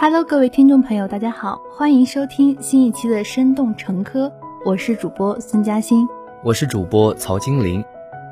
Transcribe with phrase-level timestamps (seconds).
[0.00, 4.28] Hello，各位听众朋友，大家好，欢迎收听新一期的《生动成科》，
[4.64, 6.08] 我是主播孙嘉欣，
[6.44, 7.84] 我是主播曹金玲。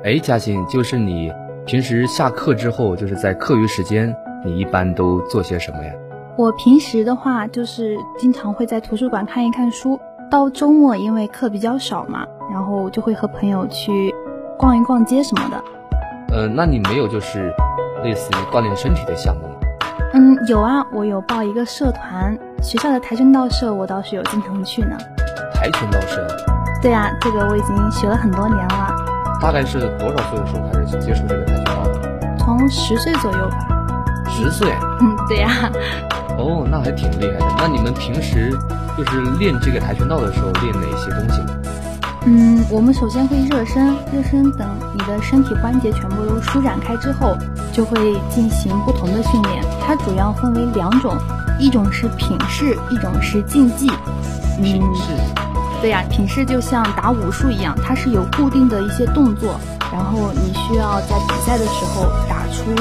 [0.05, 1.29] 哎，嘉欣，就是你
[1.65, 5.91] 平时下课之后，就是在课余时间，你一般都做些什么呀？
[6.37, 9.99] 我平时的话，就是经常会在图书馆看一看书。
[10.31, 14.15] 到周末，因为课比较少嘛，然后就会和朋友去
[14.57, 15.61] 逛一逛街什么的。
[16.33, 17.53] 呃，那你没有就是
[18.05, 19.46] 类似于锻炼身体的项目吗？
[20.19, 24.97] 嗯，有啊，我有报一个社团，学校的跆拳道社，我倒是有经常去呢。
[25.53, 26.25] 跆拳道社？
[26.81, 28.95] 对啊，这个我已经学了很多年了。
[29.39, 32.35] 大概是多少岁的时候开始接触这个跆拳道的？
[32.39, 33.57] 从十岁左右吧。
[34.27, 34.73] 十岁？
[35.01, 35.51] 嗯，对呀。
[36.39, 37.45] 哦，那还挺厉害的。
[37.59, 38.51] 那你们平时
[38.97, 41.53] 就是练这个跆拳道的时候，练哪些东西呢？
[42.25, 47.37] 嗯，我们首先会热身，热身等你的身体关节全部都舒展开之后，
[47.77, 49.63] 就会进行不同的训练。
[49.85, 51.15] 它主要分为两种，
[51.59, 53.87] 一种是品势，一种是竞技。
[54.63, 55.13] 品势？
[55.79, 59.59] 对呀，品势就像打武术一样，它是有固定的一些动作，
[59.93, 62.75] 然后你需要在比赛的时候打出。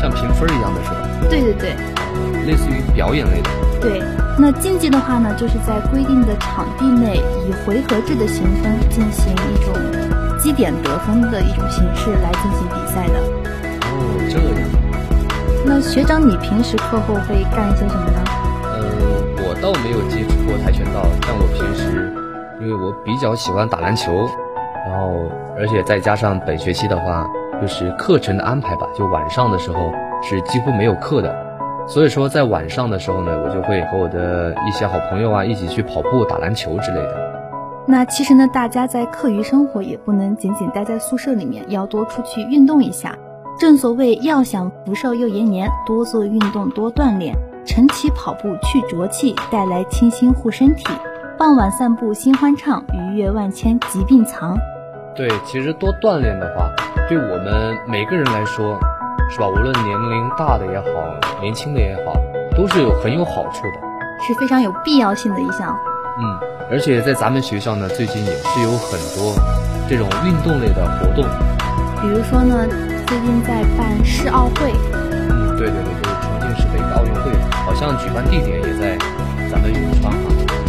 [0.00, 1.28] 像评分一样的是吧？
[1.28, 1.76] 对对对。
[2.46, 3.50] 类似于表演类的，
[3.82, 4.02] 对。
[4.38, 9.74] 那竞技的话呢，就是在规定的场地内，以回合制的形分进行一种
[10.42, 13.29] 积点得分的一种形式来进行比赛的。
[15.80, 18.24] 学长，你平时课后会干一些什么呢？
[18.76, 18.80] 嗯，
[19.38, 22.12] 我倒没有接触过跆拳道，但我平时，
[22.60, 24.28] 因为我比较喜欢打篮球，
[24.86, 27.26] 然后而且再加上本学期的话，
[27.60, 29.92] 就是课程的安排吧，就晚上的时候
[30.22, 31.34] 是几乎没有课的。
[31.88, 37.30] 所以说，在晚上的时候呢，我就会和我的一些好朋友啊一起去跑步、打篮球之类的。
[37.86, 43.16] 那其实呢，大家在课余生活也不能仅仅待在宿舍里面，要多出去运动一下。
[43.60, 47.36] 正所谓，要想福寿又延年，多做运动，多锻炼。
[47.66, 50.84] 晨起跑步去浊气，带来清新护身体；
[51.38, 54.56] 傍晚散步心欢畅，愉悦万千疾病藏。
[55.14, 56.70] 对，其实多锻炼的话，
[57.06, 58.80] 对我们每个人来说。
[59.28, 59.46] 是吧？
[59.46, 60.86] 无论年龄大的也好，
[61.42, 62.14] 年轻的也好，
[62.56, 65.78] 都是有很有好处的，是非常有必要性的一项。
[66.18, 69.34] 嗯，而且在咱们学校呢，最近也是有很多
[69.86, 71.24] 这种运动类的活动。
[72.02, 72.66] 比如说呢，
[73.10, 74.72] 最近在办世奥会。
[74.92, 77.32] 嗯，对对对，就是重庆市的一个奥运会，
[77.66, 78.96] 好像举办地点也在
[79.50, 80.18] 咱们永川哈。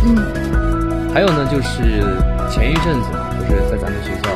[0.07, 1.13] 嗯。
[1.13, 2.03] 还有呢，就是
[2.49, 4.31] 前一阵子嘛，不是在咱们学校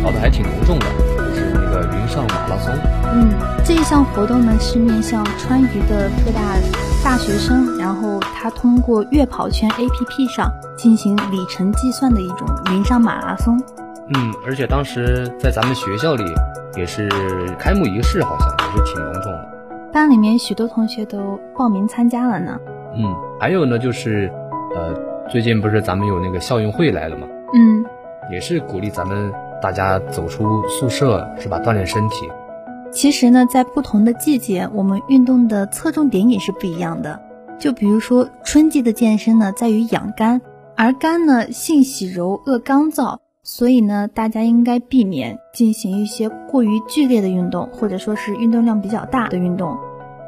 [0.00, 0.86] 搞得还挺隆重的，
[1.34, 2.72] 就是那个云上马拉松。
[3.14, 3.32] 嗯。
[3.64, 6.54] 这一项活动呢，是面向川渝的各大
[7.02, 13.60] 大学生，然后他通过悦跑圈 APP 上进行里程计算的一种云上马拉松。
[14.14, 16.24] 嗯，而且当时在咱们学校里
[16.76, 17.08] 也是
[17.58, 19.48] 开幕仪式，好像也是挺隆重的。
[19.92, 22.58] 班里面许多同学都报名参加了呢。
[22.96, 24.32] 嗯，还有呢，就是
[24.74, 24.94] 呃，
[25.28, 27.26] 最近不是咱们有那个校运会来了吗？
[27.54, 27.84] 嗯，
[28.30, 31.58] 也是鼓励咱们大家走出宿舍，是吧？
[31.60, 32.28] 锻炼身体。
[32.92, 37.20] 其实呢，在不同的季节，我们运动的侧重点也是不一样的。
[37.58, 40.40] 就比如说春季的健身呢，在于养肝，
[40.76, 43.18] 而肝呢性喜柔，恶刚燥，
[43.52, 49.76] 所以呢，大家应该避免进行一些过于剧烈的运动，或者说是运动量比较大的运动。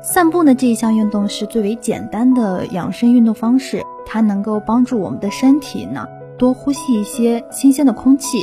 [0.02, 6.04] 散步呢这一项运动是最为简单的养生运动方式，它能够帮助我们的身体呢
[6.36, 8.42] 多呼吸一些新鲜的空气，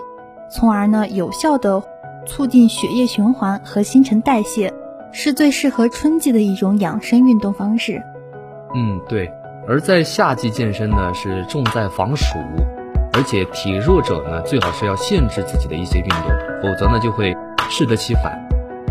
[0.49, 1.83] 从而呢有效的。
[2.25, 4.71] 促进血液循环和新陈代谢，
[5.11, 8.03] 是最适合春季的一种养生运动方式。
[8.75, 9.29] 嗯，对。
[9.67, 12.37] 而在夏季健身呢，是重在防暑，
[13.13, 16.31] 而且体弱者呢，最好是要限制自己的一些运动，
[16.61, 17.35] 否则呢就会
[17.69, 18.39] 适得其反。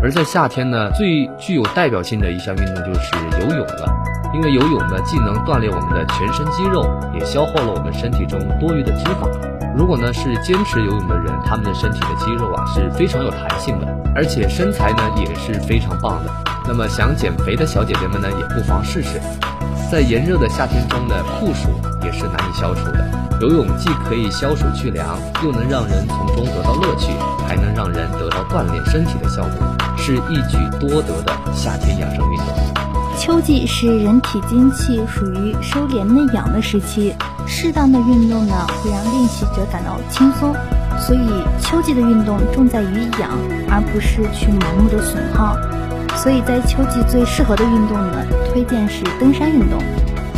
[0.01, 3.93] 而在夏天呢，最具有代表性的一项运动就是游泳了，
[4.33, 9.27] 因为游泳呢，既能锻炼我们的全身肌肉，也消耗了我们身体中多余的脂肪。
[9.75, 16.31] 如果呢是坚持游泳的人，他们的身体的肌肉啊是非常有弹性的，而且身材呢也是非常棒的。
[16.67, 19.19] 那么想减肥的小姐姐们呢，也不妨试试。
[19.91, 21.69] 在炎热的夏天中呢，酷暑
[22.03, 23.08] 也是难以消除的。
[23.41, 27.07] 游泳既可以消暑去凉，又能让人从中得到乐趣，
[27.47, 29.65] 还能让人得到锻炼身体的效果，
[29.97, 32.47] 是一举多得的夏天养生运动。
[33.17, 37.15] 秋季是人体精气属于收敛内养的时期，
[37.47, 40.53] 适当的运动呢会让练习者感到轻松，
[40.99, 41.29] 所以
[41.61, 43.31] 秋季的运动重在于养，
[43.69, 45.55] 而不是去盲目的损耗。
[46.17, 49.79] 所以在秋季最适合的运动呢，推荐是登山运动。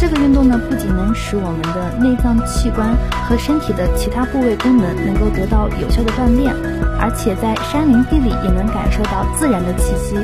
[0.01, 2.89] 这个运动呢不仅能使我们的内脏器官
[3.23, 6.51] 和身体的其他部位功能能够得到有效的锻炼，
[6.99, 10.15] 而且在山林地里也能感受到自然的气息。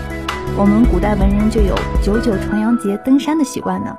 [0.57, 3.95] 我们古代文人就有九九重阳节登山的习惯呢。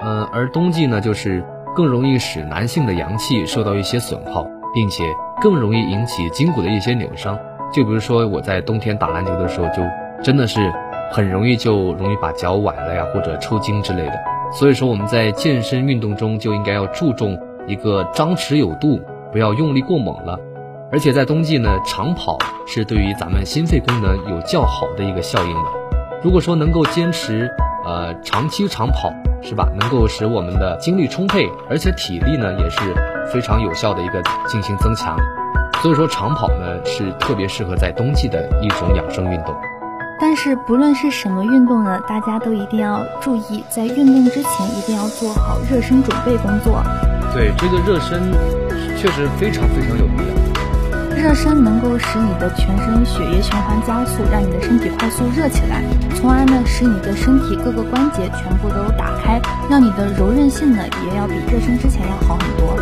[0.00, 1.44] 呃，而冬季呢，就是
[1.76, 4.44] 更容易使男性的阳气受到一些损耗，
[4.74, 5.04] 并且
[5.40, 7.38] 更容易引起筋骨的一些扭伤。
[7.72, 9.84] 就比如说我在冬天打篮球的时候，就
[10.20, 10.58] 真的是
[11.12, 14.14] 很容易就容易把脚崴了呀，或者抽筋之类的。
[14.52, 19.00] 所以说我们在健身运动中就应该要注重一个张弛有度，
[19.32, 20.38] 不要用力过猛了。
[20.90, 25.70] 而且在冬季呢，长跑是对于咱们心肺功能有较好的一个效应的。
[26.22, 27.50] 如果说能够坚持
[27.86, 29.10] 呃长期长跑，
[29.40, 29.66] 是吧？
[29.80, 32.94] 能够使我们的精力充沛，而且体力呢也是
[33.32, 35.16] 非常有效的一个进行增强。
[35.80, 39.54] 所以说长跑呢是特别适合在冬季的一种养生运动。
[40.22, 46.80] 但是不论是什么运动呢，大家都一定要注意，在运动之前一定要做好热身准备工作。
[47.34, 48.30] 对，这个热身
[48.96, 51.20] 确实非常非常有必要。
[51.20, 55.82] 热身能够使你的全身血液循环加速，让你的身体快速热起来，
[56.14, 62.76] 从而呢使你的身体各个关节全部都打开，让你的柔韧性呢也要比热身之前要好很多。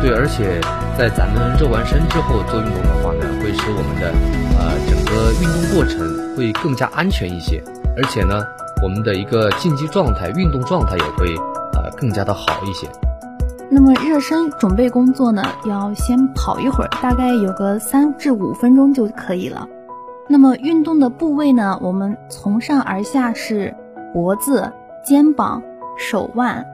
[0.00, 0.58] 对，而且
[0.96, 4.10] 在咱们热完身之后做运动的话呢，会使我们的
[4.58, 7.62] 呃整个运动过程会更加安全一些，
[7.98, 8.42] 而且呢
[8.82, 11.36] 我们的一个竞技状态、运动状态也会
[11.74, 12.88] 呃更加的好一些。
[13.68, 19.68] 那么热身准备工作呢，要先跑一会儿，大概有个三至五分钟就可以了。
[20.28, 23.74] 那么运动的部位呢，我们从上而下是
[24.14, 24.72] 脖子、
[25.04, 25.62] 肩膀、
[25.98, 26.64] 手腕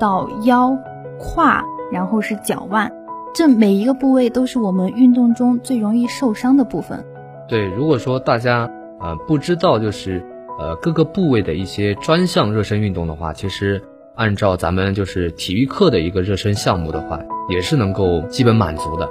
[0.00, 0.76] 到腰、
[1.16, 2.90] 胯，然后是脚腕，
[3.34, 7.04] 这每一个部位都是我们运动中最容易受伤的部分。
[7.48, 8.70] 对，如果说大家
[9.00, 10.24] 呃不知道就是
[10.58, 13.82] 呃各个部位的一些专项热身运动的话，其实。
[14.18, 19.08] 按照咱们就是体育课的一个热身项目的话，也是能够基本满足的。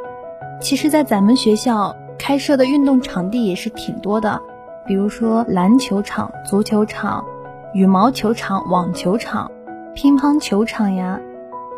[0.60, 4.42] 其实，在咱们学校开设的运动场地也是挺多的，
[4.86, 7.24] 比如说篮球场、足球场、
[7.74, 9.50] 羽毛球场、网球场、
[9.96, 11.18] 乒乓球场呀，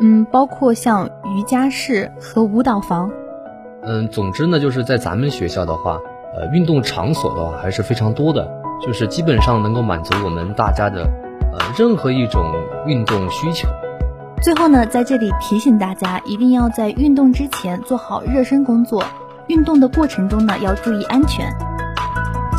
[0.00, 3.10] 嗯，包括像瑜伽室和舞蹈房。
[3.82, 5.98] 嗯，总之呢，就是在咱们学校的话，
[6.34, 8.50] 呃，运动场所的话还是非常多的，
[8.84, 11.02] 就是基本上能够满足我们大家的。
[11.52, 12.44] 呃，任何一种
[12.86, 13.68] 运动需求。
[14.40, 19.04] 最后呢，在这里提醒大家，一定要在运动之前做好热身工作。
[19.48, 21.52] 运动的过程中呢，要注意安全。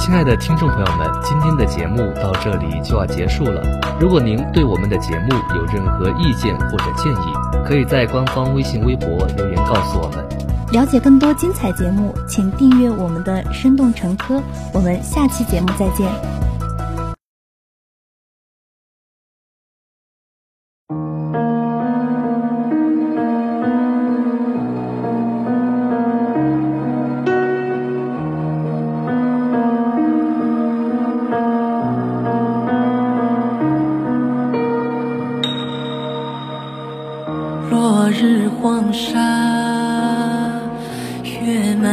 [0.02, 3.62] 亲爱的听众朋友们，今天的节目到这里就要结束了。
[4.00, 7.34] 如果您对我们的节目有任何意见或者建议，
[7.64, 9.08] 可以在官方微信、微博
[9.38, 10.26] 留言告诉我们。
[10.72, 14.42] 了解更多精彩节目，请订阅我们的生动成科。
[14.74, 16.10] 我们下期节目再见。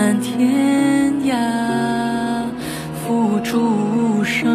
[0.08, 1.36] 满天涯，
[2.94, 4.48] 付出无声，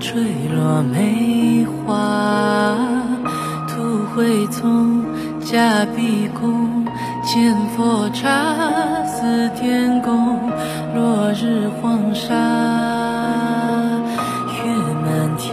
[0.00, 0.18] 坠
[0.56, 2.74] 落梅花。
[3.68, 5.04] 土灰丛，
[5.40, 6.86] 假碧宫，
[7.22, 8.30] 见佛刹，
[9.04, 10.40] 似天宫。
[10.94, 12.32] 落日黄沙，
[14.56, 14.72] 月
[15.04, 15.52] 满天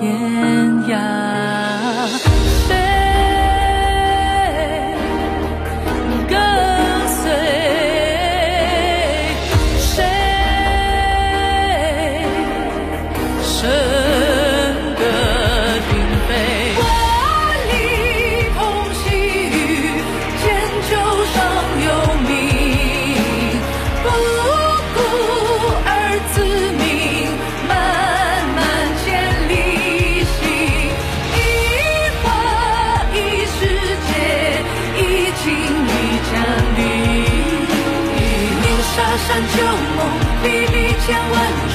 [41.11, 41.70] 让我。